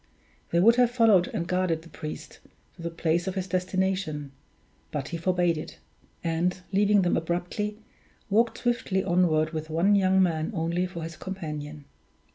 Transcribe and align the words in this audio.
They 0.49 0.59
would 0.59 0.77
have 0.77 0.89
followed 0.89 1.27
and 1.27 1.45
guarded 1.45 1.83
the 1.83 1.89
priest 1.89 2.39
to 2.75 2.81
the 2.81 2.89
place 2.89 3.27
of 3.27 3.35
his 3.35 3.45
destination; 3.45 4.31
but 4.89 5.09
he 5.09 5.17
forbade 5.17 5.59
it; 5.59 5.77
and, 6.23 6.59
leaving 6.71 7.03
them 7.03 7.15
abruptly, 7.17 7.77
walked 8.27 8.57
swiftly 8.57 9.03
onward 9.03 9.51
with 9.51 9.69
one 9.69 9.93
young 9.93 10.19
man 10.23 10.49
only 10.55 10.87
for 10.87 11.03
his 11.03 11.15
companion. 11.17 11.85